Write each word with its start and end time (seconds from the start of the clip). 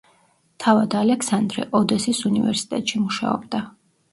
თავად 0.63 0.95
ალექსანდრე 1.01 1.67
ოდესის 1.81 2.25
უნივერსიტეტში 2.31 3.03
მუშაობდა. 3.07 3.63